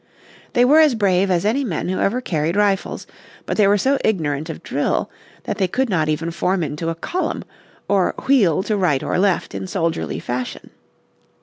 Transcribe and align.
They 0.53 0.65
were 0.65 0.79
as 0.79 0.95
brave 0.95 1.29
as 1.29 1.45
any 1.45 1.63
men 1.63 1.87
who 1.87 1.99
ever 1.99 2.21
carried 2.21 2.55
rifles, 2.55 3.05
but 3.45 3.55
they 3.55 3.67
were 3.67 3.77
so 3.77 3.99
ignorant 4.03 4.49
of 4.49 4.63
drill 4.63 5.11
that 5.43 5.59
they 5.59 5.67
could 5.67 5.89
not 5.89 6.09
even 6.09 6.31
form 6.31 6.63
into 6.63 6.91
column 6.95 7.43
or 7.87 8.15
wheel 8.27 8.63
to 8.63 8.75
right 8.75 9.03
or 9.03 9.19
left 9.19 9.53
in 9.53 9.67
soldierly 9.67 10.19
fashion. 10.19 10.71